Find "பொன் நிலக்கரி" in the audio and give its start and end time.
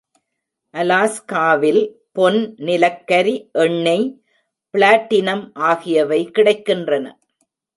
2.11-3.35